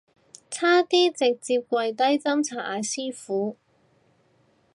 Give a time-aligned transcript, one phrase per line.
[0.49, 3.55] 差啲直接跪低斟茶嗌師父